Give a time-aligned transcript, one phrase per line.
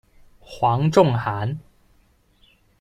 [0.39, 1.59] 黄仲涵。